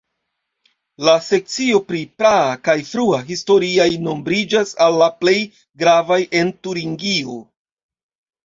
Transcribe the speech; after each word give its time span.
La 1.07 1.13
sekcio 1.25 1.81
pri 1.91 1.99
praa 2.21 2.55
kaj 2.69 2.75
frua 2.93 3.19
historiaj 3.29 3.87
nombriĝas 4.07 4.73
al 4.87 4.99
la 5.03 5.11
plej 5.21 5.37
gravaj 5.85 6.19
en 6.41 6.51
Turingio. 6.65 7.39